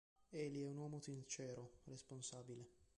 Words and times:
Eli 0.33 0.63
è 0.63 0.67
un 0.67 0.77
uomo 0.77 0.99
sincero, 0.99 1.73
responsabile. 1.83 2.65